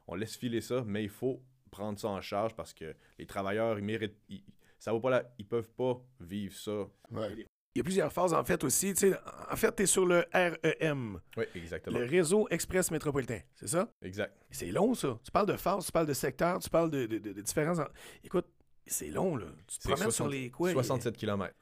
on 0.08 0.16
laisse 0.16 0.36
filer 0.38 0.62
ça, 0.62 0.84
mais 0.86 1.04
il 1.04 1.10
faut 1.10 1.42
prendre 1.72 2.00
ça 2.00 2.08
en 2.10 2.22
charge 2.22 2.56
parce 2.56 2.74
que 2.74 2.96
les 3.20 3.26
travailleurs, 3.26 3.78
ils 3.78 3.84
méritent, 3.86 4.18
ils, 4.30 4.44
ça 4.80 4.92
vaut 4.92 5.00
pas 5.00 5.10
la, 5.10 5.24
ils 5.38 5.46
peuvent 5.46 5.70
pas 5.70 6.00
vivre 6.20 6.54
ça. 6.56 6.88
Il 7.12 7.80
y 7.80 7.82
a 7.82 7.84
plusieurs 7.84 8.12
phases, 8.12 8.34
en 8.34 8.44
fait, 8.44 8.64
aussi. 8.64 8.94
En 9.52 9.56
fait, 9.56 9.76
tu 9.76 9.84
es 9.84 9.86
sur 9.86 10.06
le 10.06 10.26
REM, 10.34 11.20
Oui, 11.38 11.44
exactement. 11.54 12.00
le 12.00 12.06
réseau 12.06 12.48
express 12.50 12.90
métropolitain, 12.90 13.40
c'est 13.56 13.68
ça? 13.68 13.92
Exact. 14.02 14.36
C'est 14.50 14.72
long, 14.72 14.96
ça. 14.96 15.20
Tu 15.24 15.30
parles 15.32 15.46
de 15.46 15.58
phase, 15.58 15.86
tu 15.86 15.92
parles 15.92 16.08
de 16.08 16.14
secteur, 16.14 16.58
tu 16.60 16.70
parles 16.72 16.90
de, 16.90 17.06
de, 17.06 17.20
de- 17.20 17.34
de 17.34 17.42
différents... 17.42 17.78
en- 17.78 17.88
Écoute, 18.24 18.48
c'est 18.88 19.10
long, 19.10 19.36
là. 19.36 19.46
Tu 19.68 19.78
te 19.78 19.84
promènes 19.84 19.98
60 20.10 20.12
sur 20.14 20.28
les... 20.28 20.50
Quoi, 20.50 20.72
67 20.72 21.16
km. 21.18 21.54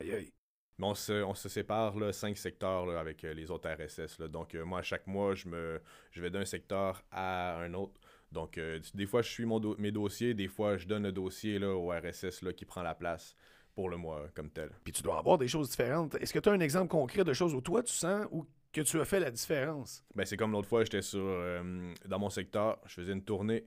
Aïe, 0.00 0.12
aïe. 0.12 0.32
Mais 0.78 0.86
on 0.86 0.94
se, 0.94 1.24
on 1.24 1.34
se 1.34 1.48
sépare 1.48 1.96
là, 1.98 2.12
cinq 2.12 2.36
secteurs 2.36 2.86
là, 2.86 3.00
avec 3.00 3.24
euh, 3.24 3.34
les 3.34 3.50
autres 3.50 3.68
RSS. 3.68 4.18
là. 4.20 4.28
Donc, 4.28 4.54
euh, 4.54 4.64
moi, 4.64 4.78
à 4.78 4.82
chaque 4.82 5.06
mois, 5.08 5.34
je, 5.34 5.48
me, 5.48 5.80
je 6.12 6.22
vais 6.22 6.30
d'un 6.30 6.44
secteur 6.44 7.02
à 7.10 7.56
un 7.58 7.74
autre. 7.74 8.00
Donc, 8.30 8.58
euh, 8.58 8.78
des 8.94 9.06
fois, 9.06 9.22
je 9.22 9.28
suis 9.30 9.44
mon 9.44 9.58
do- 9.58 9.74
mes 9.78 9.90
dossiers. 9.90 10.34
Des 10.34 10.46
fois, 10.48 10.76
je 10.76 10.86
donne 10.86 11.02
le 11.02 11.12
dossier 11.12 11.58
là, 11.58 11.70
au 11.74 11.88
RSS 11.90 12.42
là, 12.42 12.52
qui 12.52 12.64
prend 12.64 12.82
la 12.82 12.94
place 12.94 13.34
pour 13.74 13.88
le 13.88 13.96
mois 13.96 14.20
euh, 14.20 14.28
comme 14.34 14.50
tel. 14.50 14.70
Puis 14.84 14.92
tu 14.92 15.02
dois 15.02 15.18
avoir 15.18 15.36
des 15.38 15.48
choses 15.48 15.70
différentes. 15.70 16.14
Est-ce 16.16 16.32
que 16.32 16.38
tu 16.38 16.48
as 16.48 16.52
un 16.52 16.60
exemple 16.60 16.88
concret 16.88 17.24
de 17.24 17.32
choses 17.32 17.54
où 17.54 17.60
toi 17.60 17.82
tu 17.82 17.92
sens 17.92 18.26
ou 18.30 18.46
que 18.72 18.82
tu 18.82 19.00
as 19.00 19.04
fait 19.04 19.18
la 19.18 19.30
différence? 19.32 20.04
Ben, 20.14 20.24
c'est 20.24 20.36
comme 20.36 20.52
l'autre 20.52 20.68
fois, 20.68 20.84
j'étais 20.84 21.02
sur 21.02 21.18
euh, 21.24 21.92
dans 22.06 22.18
mon 22.20 22.30
secteur, 22.30 22.78
je 22.86 22.94
faisais 22.94 23.12
une 23.12 23.24
tournée. 23.24 23.64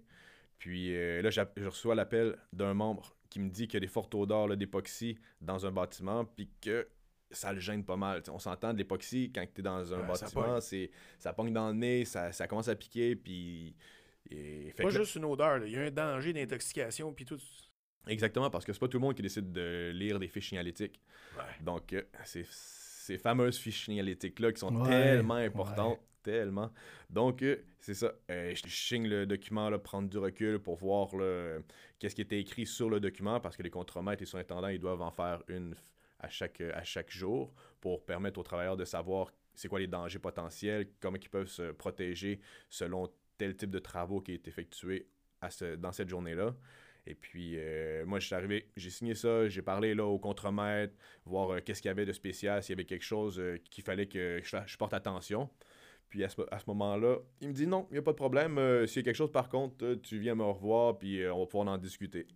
Puis 0.60 0.94
là, 1.24 1.32
je 1.32 1.42
reçois 1.66 1.96
l'appel 1.96 2.38
d'un 2.54 2.76
membre 2.76 3.16
qui 3.32 3.40
me 3.40 3.50
dit 3.50 3.68
qu'il 3.68 3.76
y 3.76 3.78
a 3.78 3.80
des 3.80 3.88
fortes 3.88 4.14
odeurs 4.14 4.56
d'époxy 4.56 5.18
dans 5.42 5.66
un 5.66 5.72
bâtiment, 5.72 6.24
puis 6.24 6.52
que 6.62 6.88
ça 7.32 7.54
le 7.54 7.60
gêne 7.60 7.84
pas 7.84 7.96
mal. 7.98 8.22
T'sais, 8.22 8.32
on 8.32 8.40
s'entend 8.40 8.74
de 8.74 8.78
l'époxy, 8.78 9.32
quand 9.34 9.46
tu 9.54 9.62
es 9.62 9.64
dans 9.64 9.94
un 9.94 10.08
Ouais, 10.08 10.16
ça 10.16 10.26
bâtiment, 10.26 10.44
pogne. 10.44 10.62
c'est 10.62 10.92
ça 11.20 11.34
pogne 11.34 11.54
dans 11.54 11.68
le 11.70 11.74
nez, 11.76 12.06
ça, 12.06 12.32
ça 12.32 12.48
commence 12.48 12.68
à 12.68 12.76
piquer, 12.76 13.16
puis. 13.16 13.76
et- 14.30 14.72
fait 14.76 14.84
Pas 14.84 14.90
que 14.90 14.94
là- 14.94 15.00
juste 15.02 15.16
une 15.16 15.26
odeur, 15.26 15.66
il 15.66 15.72
y 15.74 15.78
a 15.78 15.82
un 15.84 15.92
danger 15.92 16.34
d'intoxication 16.34 17.14
puis 17.14 17.26
tout. 17.26 17.38
Exactement, 18.08 18.50
parce 18.50 18.66
que 18.66 18.74
c'est 18.74 18.80
pas 18.80 18.88
tout 18.88 18.98
le 18.98 19.02
monde 19.02 19.16
qui 19.16 19.22
décide 19.22 19.52
de 19.52 19.92
lire 19.94 20.18
des 20.20 20.28
fiches 20.28 20.50
signalétiques. 20.50 21.00
Ouais. 21.38 21.44
Donc, 21.64 21.94
euh, 21.94 22.02
ces, 22.26 22.46
ces 22.50 23.18
fameuses 23.18 23.58
fiches 23.58 23.86
signalétiques-là 23.86 24.52
qui 24.54 24.60
sont 24.60 24.76
Ouais, 24.76 24.90
tellement 24.90 25.36
importantes, 25.36 26.00
tellement. 26.24 26.72
Donc, 27.10 27.44
euh, 27.44 27.58
c'est 27.80 27.94
ça. 27.94 28.12
Euh, 28.32 28.56
je 28.56 28.68
signe 28.70 29.08
le 29.08 29.26
document, 29.28 29.70
là, 29.70 29.78
prendre 29.78 30.10
du 30.10 30.18
recul 30.18 30.58
pour 30.60 30.76
voir 30.78 31.16
là, 31.16 31.60
qu'est-ce 32.00 32.16
qui 32.16 32.22
était 32.22 32.40
écrit 32.40 32.66
sur 32.66 32.90
le 32.90 33.00
document, 33.00 33.40
parce 33.40 33.56
que 33.56 33.62
les 33.64 33.70
contremaîtres 33.70 34.24
et 34.24 34.26
surintendants, 34.26 34.68
ils 34.70 34.80
doivent 34.80 35.02
en 35.02 35.12
faire 35.12 35.44
une 35.48 35.76
à 36.22 36.30
chaque, 36.30 36.62
à 36.62 36.84
chaque 36.84 37.12
jour 37.12 37.54
pour 37.82 38.06
permettre 38.06 38.40
aux 38.40 38.44
travailleurs 38.44 38.78
de 38.78 38.86
savoir 38.86 39.32
c'est 39.54 39.68
quoi 39.68 39.80
les 39.80 39.88
dangers 39.88 40.20
potentiels, 40.20 40.88
comment 41.00 41.18
ils 41.22 41.30
peuvent 41.30 41.48
se 41.48 41.72
protéger 41.72 42.40
selon 42.70 43.10
tel 43.38 43.56
type 43.56 43.70
de 43.72 43.80
travaux 43.80 44.22
qui 44.22 44.34
est 44.34 44.48
effectué 44.48 45.08
à 45.42 45.50
ce- 45.50 45.76
dans 45.76 45.92
cette 45.92 46.10
journée-là. 46.10 46.56
Et 47.08 47.16
puis, 47.16 47.56
euh, 47.58 48.06
moi, 48.06 48.20
je 48.20 48.28
suis 48.28 48.36
arrivé, 48.36 48.70
j'ai 48.78 48.92
signé 48.92 49.16
ça, 49.16 49.50
j'ai 49.50 49.64
parlé 49.64 49.96
là 49.96 50.06
au 50.06 50.20
contremaître, 50.20 50.94
voir 51.26 51.50
euh, 51.50 51.60
qu'est-ce 51.60 51.82
qu'il 51.82 51.90
y 51.90 51.92
avait 51.92 52.06
de 52.06 52.14
spécial, 52.14 52.62
s'il 52.62 52.74
y 52.74 52.78
avait 52.78 52.86
quelque 52.86 53.04
chose 53.04 53.40
euh, 53.40 53.58
qu'il 53.72 53.84
fallait 53.84 54.06
que 54.06 54.40
je, 54.44 54.58
je 54.68 54.78
porte 54.78 54.94
attention. 54.94 55.50
Puis 56.10 56.24
à 56.24 56.30
ce, 56.30 56.42
à 56.52 56.60
ce 56.60 56.66
moment-là, 56.68 57.18
il 57.42 57.48
me 57.50 57.54
dit 57.54 57.66
non, 57.68 57.88
il 57.90 57.94
n'y 57.94 58.00
a 58.00 58.02
pas 58.04 58.12
de 58.12 58.18
problème. 58.18 58.58
euh, 58.60 58.86
S'il 58.86 58.98
y 58.98 59.00
a 59.02 59.04
quelque 59.06 59.16
chose, 59.16 59.32
par 59.32 59.50
contre, 59.50 59.84
euh, 59.86 59.96
tu 60.02 60.20
viens 60.20 60.36
me 60.36 60.44
revoir, 60.44 60.98
puis 61.00 61.22
euh, 61.24 61.34
on 61.34 61.40
va 61.40 61.46
pouvoir 61.48 61.68
en 61.70 61.78
discuter. 61.78 62.28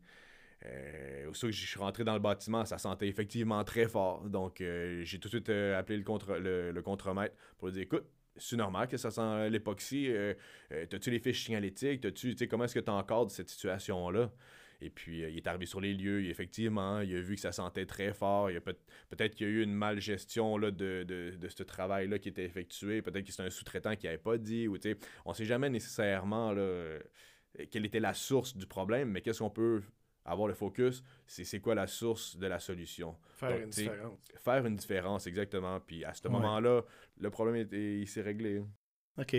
Euh, 0.63 1.31
que 1.31 1.51
je 1.51 1.65
suis 1.65 1.79
rentré 1.79 2.03
dans 2.03 2.13
le 2.13 2.19
bâtiment, 2.19 2.65
ça 2.65 2.77
sentait 2.77 3.07
effectivement 3.07 3.63
très 3.63 3.87
fort. 3.87 4.29
Donc, 4.29 4.61
euh, 4.61 5.03
j'ai 5.03 5.19
tout 5.19 5.27
de 5.27 5.33
suite 5.35 5.49
euh, 5.49 5.77
appelé 5.77 5.97
le, 5.97 6.03
contre, 6.03 6.35
le, 6.37 6.81
contremaître 6.81 7.35
pour 7.57 7.67
lui 7.67 7.73
dire 7.73 7.83
écoute, 7.83 8.05
c'est 8.37 8.55
normal 8.55 8.87
que 8.87 8.97
ça 8.97 9.11
sent 9.11 9.49
l'époxy. 9.49 10.07
euh, 10.09 10.33
T'as-tu 10.89 11.11
les 11.11 11.19
fiches 11.19 11.45
signalétiques? 11.45 12.01
T'as-tu, 12.01 12.35
comment 12.47 12.65
est-ce 12.65 12.75
que 12.75 12.79
tu 12.79 12.91
encadres 12.91 13.31
cette 13.31 13.49
situation-là? 13.49 14.31
Et 14.81 14.89
puis, 14.89 15.19
il 15.21 15.37
est 15.37 15.47
arrivé 15.47 15.65
sur 15.65 15.79
les 15.79 15.93
lieux. 15.93 16.25
effectivement, 16.25 16.99
il 16.99 17.15
a 17.15 17.21
vu 17.21 17.35
que 17.35 17.41
ça 17.41 17.53
sentait 17.53 17.85
très 17.85 18.13
fort. 18.13 18.49
Peut- 18.63 18.75
peut-être 19.09 19.35
qu'il 19.35 19.47
y 19.47 19.49
a 19.49 19.53
eu 19.53 19.63
une 19.63 19.73
malgestion 19.73 20.57
là, 20.57 20.69
de, 20.71 21.05
de, 21.07 21.31
de 21.37 21.47
ce 21.47 21.63
travail-là 21.63 22.19
qui 22.19 22.27
était 22.29 22.43
effectué. 22.43 23.01
Peut-être 23.01 23.25
que 23.25 23.31
c'est 23.31 23.43
un 23.43 23.49
sous-traitant 23.49 23.95
qui 23.95 24.05
n'avait 24.05 24.17
pas 24.17 24.37
dit. 24.37 24.67
Ou, 24.67 24.77
on 25.25 25.29
ne 25.29 25.35
sait 25.35 25.45
jamais 25.45 25.69
nécessairement 25.69 26.51
là, 26.51 26.99
quelle 27.71 27.85
était 27.85 28.01
la 28.01 28.13
source 28.13 28.57
du 28.57 28.67
problème, 28.67 29.11
mais 29.11 29.21
qu'est-ce 29.21 29.39
qu'on 29.39 29.49
peut 29.49 29.81
avoir 30.25 30.47
le 30.47 30.53
focus, 30.53 31.03
c'est 31.27 31.45
c'est 31.45 31.59
quoi 31.59 31.75
la 31.75 31.87
source 31.87 32.37
de 32.37 32.47
la 32.47 32.59
solution? 32.59 33.15
Faire 33.35 33.49
Donc, 33.49 33.61
une 33.61 33.69
différence. 33.69 34.33
Faire 34.37 34.65
une 34.65 34.75
différence, 34.75 35.27
exactement. 35.27 35.79
Puis 35.79 36.03
à 36.05 36.13
ce 36.13 36.27
Ouais. 36.27 36.49
moment-là, 36.49 36.83
le 37.19 37.29
problème 37.29 37.55
était, 37.57 37.99
il 37.99 38.07
s'est 38.07 38.21
réglé. 38.21 38.61
OK. 39.17 39.35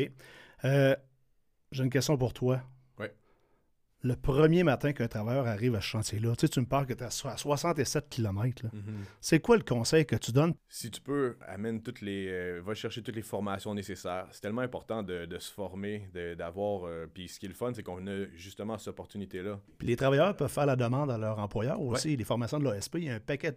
Euh, 0.65 0.97
J'ai 1.73 1.85
une 1.85 1.91
question 1.91 2.19
pour 2.19 2.35
toi. 2.35 2.63
Le 4.07 4.15
premier 4.15 4.63
matin 4.63 4.93
qu'un 4.93 5.09
travailleur 5.09 5.49
arrive 5.49 5.75
à 5.75 5.81
ce 5.81 5.87
chantier-là, 5.87 6.37
tu 6.37 6.43
sais, 6.43 6.49
tu 6.49 6.61
me 6.61 6.67
parles 6.67 6.87
que 6.87 6.93
tu 6.93 7.03
es 7.03 7.07
à 7.07 7.11
so- 7.11 7.27
à 7.27 7.37
67 7.37 8.09
km. 8.09 8.67
C'est 9.21 9.41
quoi 9.41 9.57
le 9.57 9.65
conseil 9.65 10.07
que 10.07 10.15
tu 10.15 10.31
donnes? 10.31 10.55
Si 10.69 10.93
tu 10.93 11.01
peux, 11.01 11.37
amène 11.47 11.83
toutes 11.83 12.03
les. 12.03 12.29
euh, 12.29 12.61
va 12.65 12.75
chercher 12.75 13.03
toutes 13.03 13.17
les 13.17 13.23
formations 13.23 13.75
nécessaires. 13.75 14.29
C'est 14.31 14.43
tellement 14.43 14.61
important 14.61 15.03
de, 15.03 15.25
de 15.25 15.39
se 15.41 15.51
former, 15.53 16.09
de- 16.15 16.35
d'avoir. 16.35 16.85
euh, 16.85 17.07
puis 17.13 17.27
ce 17.27 17.41
qui 17.41 17.47
est 17.47 17.49
le 17.49 17.55
fun, 17.57 17.73
c'est 17.75 17.83
qu'on 17.83 18.07
a 18.07 18.27
justement 18.37 18.79
cette 18.79 18.89
opportunité-là. 18.89 19.59
Puis 19.79 19.89
les 19.89 19.97
travailleurs 19.97 20.37
peuvent 20.37 20.53
faire 20.53 20.67
la 20.67 20.77
demande 20.77 21.11
à 21.11 21.19
leur 21.19 21.41
employeur 21.41 21.81
aussi. 21.81 22.17
Les 22.17 22.25
formations 22.25 22.61
de 22.61 22.65
l'OSP, 22.65 22.97
il 22.99 23.05
y 23.05 23.11
a 23.11 23.15
un 23.15 23.21
paquet, 23.21 23.57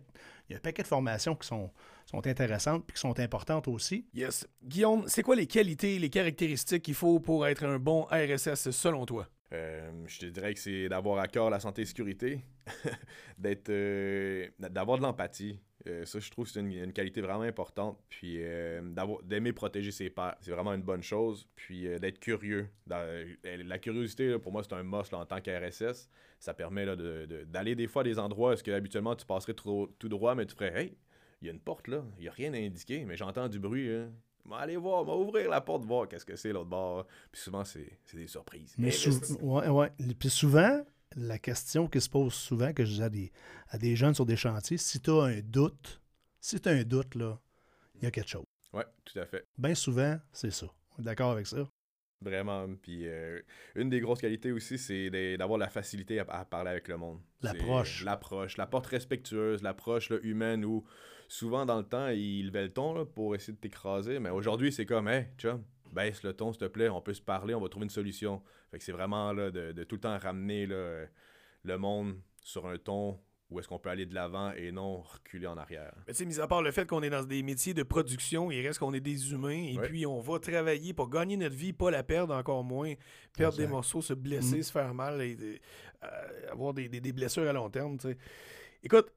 il 0.49 0.53
y 0.53 0.55
a 0.55 0.57
un 0.57 0.61
paquet 0.61 0.81
de 0.81 0.87
formations 0.87 1.35
qui 1.35 1.47
sont, 1.47 1.69
sont 2.07 2.25
intéressantes 2.25 2.85
puis 2.87 2.95
qui 2.95 3.01
sont 3.01 3.19
importantes 3.19 3.67
aussi. 3.67 4.07
Yes. 4.15 4.47
Guillaume, 4.63 5.03
c'est 5.07 5.21
quoi 5.21 5.35
les 5.35 5.45
qualités, 5.47 5.99
les 5.99 6.09
caractéristiques 6.09 6.81
qu'il 6.83 6.95
faut 6.95 7.19
pour 7.19 7.45
être 7.45 7.63
un 7.65 7.77
bon 7.77 8.07
RSS 8.09 8.71
selon 8.71 9.05
toi? 9.05 9.27
Euh, 9.51 9.91
je 10.07 10.19
te 10.19 10.25
dirais 10.27 10.53
que 10.53 10.59
c'est 10.59 10.89
d'avoir 10.89 11.19
à 11.19 11.27
cœur 11.27 11.49
la 11.49 11.59
santé 11.59 11.81
et 11.81 11.85
sécurité, 11.85 12.43
d'être, 13.37 13.69
euh, 13.69 14.47
d'avoir 14.59 14.97
de 14.97 15.03
l'empathie. 15.03 15.59
Euh, 15.87 16.05
ça, 16.05 16.19
je 16.19 16.29
trouve 16.29 16.45
que 16.45 16.51
c'est 16.51 16.59
une, 16.59 16.93
qualité 16.93 17.21
vraiment 17.21 17.41
importante. 17.41 17.97
Puis 18.09 18.39
d'aimer 19.23 19.53
protéger 19.53 19.91
ses 19.91 20.09
pairs, 20.09 20.35
c'est 20.41 20.51
vraiment 20.51 20.73
une 20.73 20.83
bonne 20.83 21.01
chose. 21.01 21.47
Puis 21.55 21.87
d'être 21.99 22.19
curieux. 22.19 22.69
La 22.87 23.79
curiosité, 23.79 24.37
pour 24.39 24.51
moi, 24.51 24.61
c'est 24.63 24.73
un 24.73 24.83
must 24.83 25.13
en 25.13 25.25
tant 25.25 25.41
qu'RSS. 25.41 26.09
Ça 26.39 26.53
permet 26.53 26.85
d'aller 27.45 27.75
des 27.75 27.87
fois 27.87 28.01
à 28.01 28.05
des 28.05 28.19
endroits 28.19 28.53
où 28.53 28.57
que 28.57 28.71
habituellement 28.71 29.15
tu 29.15 29.25
passerais 29.25 29.53
trop, 29.53 29.87
tout 29.99 30.09
droit, 30.09 30.35
mais 30.35 30.45
tu 30.45 30.55
ferais 30.55 30.79
Hey, 30.79 30.97
il 31.41 31.47
y 31.47 31.49
a 31.49 31.53
une 31.53 31.59
porte 31.59 31.87
là, 31.87 32.03
il 32.17 32.23
n'y 32.23 32.27
a 32.27 32.31
rien 32.31 32.53
à 32.53 32.57
indiquer, 32.57 33.05
mais 33.05 33.17
j'entends 33.17 33.47
du 33.47 33.59
bruit. 33.59 33.89
Hein. 33.89 34.11
M'en 34.45 34.55
aller 34.55 34.77
voir, 34.77 35.05
m'en 35.05 35.17
ouvrir 35.19 35.49
la 35.49 35.61
porte, 35.61 35.85
voir 35.85 36.07
qu'est-ce 36.07 36.25
que 36.25 36.35
c'est 36.35 36.51
l'autre 36.51 36.69
bord. 36.69 37.05
Puis 37.31 37.41
souvent, 37.41 37.63
c'est, 37.63 37.99
des 38.13 38.27
surprises. 38.27 38.73
Mais 38.77 38.91
sou- 38.91 39.37
ouais, 39.41 39.67
ouais. 39.67 39.91
Puis 40.17 40.29
souvent, 40.29 40.83
la 41.15 41.37
question 41.37 41.87
qui 41.87 42.01
se 42.01 42.09
pose 42.09 42.33
souvent, 42.33 42.73
que 42.73 42.85
je 42.85 42.93
dis 42.93 43.03
à 43.03 43.09
des, 43.09 43.31
à 43.69 43.77
des 43.77 43.95
jeunes 43.95 44.15
sur 44.15 44.25
des 44.25 44.35
chantiers, 44.35 44.77
si 44.77 44.99
tu 44.99 45.11
as 45.11 45.23
un 45.23 45.39
doute, 45.41 46.01
si 46.39 46.59
tu 46.59 46.69
as 46.69 46.71
un 46.71 46.83
doute, 46.83 47.15
là, 47.15 47.39
il 47.95 48.03
y 48.03 48.07
a 48.07 48.11
quelque 48.11 48.29
chose. 48.29 48.45
Ouais, 48.73 48.85
tout 49.05 49.19
à 49.19 49.25
fait. 49.25 49.45
Bien 49.57 49.75
souvent, 49.75 50.17
c'est 50.31 50.51
ça. 50.51 50.67
On 50.97 51.01
est 51.01 51.05
D'accord 51.05 51.31
avec 51.31 51.47
ça? 51.47 51.67
Vraiment. 52.21 52.67
Puis 52.81 53.07
euh, 53.07 53.39
une 53.75 53.89
des 53.89 54.01
grosses 54.01 54.19
qualités 54.19 54.51
aussi, 54.51 54.77
c'est 54.77 55.09
d'avoir 55.37 55.57
la 55.57 55.69
facilité 55.69 56.19
à, 56.19 56.23
à 56.29 56.45
parler 56.45 56.71
avec 56.71 56.87
le 56.87 56.97
monde. 56.97 57.19
L'approche. 57.41 58.03
L'approche. 58.03 58.57
L'approche 58.57 58.87
respectueuse, 58.87 59.63
l'approche 59.63 60.11
humaine 60.23 60.65
où 60.65 60.83
souvent 61.29 61.65
dans 61.65 61.77
le 61.77 61.85
temps, 61.85 62.09
il 62.09 62.47
levait 62.47 62.63
le 62.63 62.73
ton 62.73 62.93
là, 62.93 63.05
pour 63.05 63.33
essayer 63.35 63.53
de 63.53 63.59
t'écraser. 63.59 64.19
Mais 64.19 64.29
aujourd'hui, 64.31 64.73
c'est 64.73 64.85
comme, 64.85 65.07
hey, 65.07 65.27
chum, 65.37 65.63
baisse 65.93 66.23
le 66.23 66.33
ton, 66.33 66.51
s'il 66.51 66.59
te 66.59 66.65
plaît, 66.65 66.89
on 66.89 67.01
peut 67.01 67.13
se 67.13 67.21
parler, 67.21 67.53
on 67.55 67.61
va 67.61 67.69
trouver 67.69 67.85
une 67.85 67.89
solution. 67.89 68.41
Fait 68.71 68.77
que 68.79 68.83
c'est 68.83 68.91
vraiment 68.91 69.31
là, 69.31 69.49
de, 69.51 69.71
de 69.71 69.83
tout 69.85 69.95
le 69.95 70.01
temps 70.01 70.17
ramener 70.17 70.65
là, 70.67 71.05
le 71.63 71.77
monde 71.77 72.15
sur 72.43 72.67
un 72.67 72.77
ton 72.77 73.19
où 73.51 73.59
est-ce 73.59 73.67
qu'on 73.67 73.79
peut 73.79 73.89
aller 73.89 74.05
de 74.05 74.13
l'avant 74.13 74.51
et 74.51 74.71
non 74.71 75.01
reculer 75.01 75.47
en 75.47 75.57
arrière. 75.57 75.91
Mais 76.05 76.13
tu 76.13 76.19
sais, 76.19 76.25
mis 76.25 76.39
à 76.39 76.45
part 76.45 76.61
le 76.61 76.71
fait 76.71 76.87
qu'on 76.87 77.01
est 77.01 77.09
dans 77.09 77.23
des 77.23 77.41
métiers 77.41 77.73
de 77.73 77.81
production, 77.81 78.51
il 78.51 78.61
reste 78.65 78.77
qu'on 78.77 78.93
est 78.93 78.99
des 78.99 79.31
humains 79.31 79.71
et 79.73 79.79
puis 79.87 80.05
on 80.05 80.19
va 80.19 80.37
travailler 80.37 80.93
pour 80.93 81.09
gagner 81.09 81.35
notre 81.35 81.55
vie, 81.55 81.73
pas 81.73 81.89
la 81.89 82.03
perdre 82.03 82.35
encore 82.35 82.63
moins, 82.63 82.93
perdre 83.35 83.57
des 83.57 83.65
morceaux, 83.65 84.03
se 84.03 84.13
blesser, 84.13 84.59
Mm. 84.59 84.63
se 84.63 84.71
faire 84.71 84.93
mal 84.93 85.19
et 85.23 85.31
et, 85.31 85.61
euh, 86.03 86.51
avoir 86.51 86.75
des, 86.75 86.87
des- 86.89 87.01
des 87.01 87.11
blessures 87.11 87.49
à 87.49 87.53
long 87.53 87.71
terme. 87.71 87.97
tu 87.97 88.09
sais. 88.09 88.17
Écoute, 88.83 89.11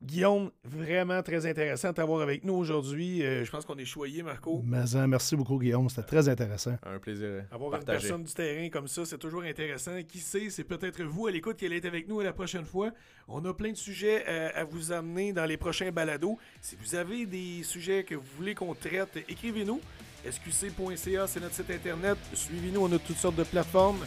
Guillaume, 0.00 0.52
vraiment 0.62 1.20
très 1.24 1.44
intéressant 1.44 1.88
de 1.88 1.94
t'avoir 1.94 2.20
avec 2.20 2.44
nous 2.44 2.54
aujourd'hui. 2.54 3.24
Euh, 3.24 3.44
je 3.44 3.50
pense 3.50 3.64
qu'on 3.64 3.76
est 3.78 3.84
choyé, 3.84 4.22
Marco. 4.22 4.62
Mais, 4.64 4.94
euh, 4.94 5.08
merci 5.08 5.34
beaucoup, 5.34 5.58
Guillaume. 5.58 5.88
C'était 5.88 6.06
très 6.06 6.28
intéressant. 6.28 6.76
Un 6.86 7.00
plaisir. 7.00 7.44
Avoir 7.50 7.70
partagé. 7.72 8.08
une 8.08 8.22
personne 8.22 8.24
du 8.24 8.32
terrain 8.32 8.68
comme 8.68 8.86
ça, 8.86 9.04
c'est 9.04 9.18
toujours 9.18 9.42
intéressant. 9.42 10.00
Qui 10.06 10.18
sait, 10.18 10.50
c'est 10.50 10.62
peut-être 10.62 11.02
vous 11.02 11.26
à 11.26 11.32
l'écoute 11.32 11.56
qui 11.56 11.66
allez 11.66 11.78
être 11.78 11.86
avec 11.86 12.06
nous 12.06 12.20
la 12.20 12.32
prochaine 12.32 12.64
fois. 12.64 12.92
On 13.26 13.44
a 13.44 13.52
plein 13.52 13.72
de 13.72 13.76
sujets 13.76 14.24
euh, 14.28 14.50
à 14.54 14.62
vous 14.62 14.92
amener 14.92 15.32
dans 15.32 15.46
les 15.46 15.56
prochains 15.56 15.90
balados. 15.90 16.38
Si 16.60 16.76
vous 16.80 16.94
avez 16.94 17.26
des 17.26 17.64
sujets 17.64 18.04
que 18.04 18.14
vous 18.14 18.28
voulez 18.36 18.54
qu'on 18.54 18.74
traite, 18.74 19.16
écrivez-nous. 19.28 19.80
sqc.ca, 20.24 21.26
c'est 21.26 21.40
notre 21.40 21.54
site 21.54 21.70
internet. 21.70 22.18
Suivez-nous, 22.34 22.82
on 22.82 22.92
a 22.92 22.98
toutes 23.00 23.16
sortes 23.16 23.36
de 23.36 23.44
plateformes 23.44 24.04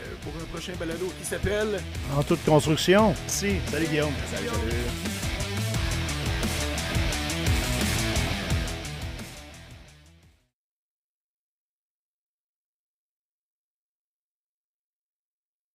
euh, 0.00 0.14
pour 0.22 0.32
un 0.40 0.44
prochain 0.46 0.72
balado 0.78 1.06
qui 1.18 1.24
s'appelle 1.24 1.80
En 2.16 2.24
toute 2.24 2.44
construction. 2.44 3.14
Si. 3.28 3.60
Salut, 3.66 3.86
Guillaume. 3.86 4.12
Salut, 4.32 4.48
salut. 4.48 5.27